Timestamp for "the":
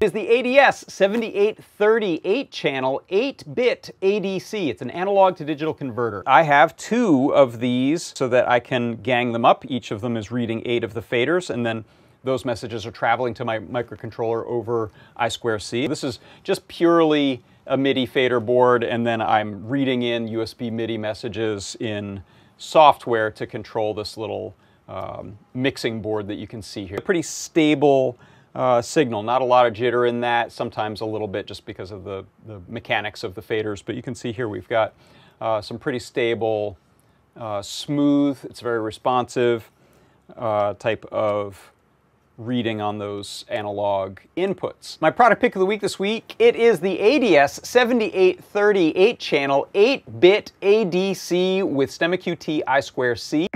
0.12-0.58, 10.94-11.02, 32.04-32.24, 32.46-32.60, 33.34-33.42, 45.60-45.66, 46.80-46.98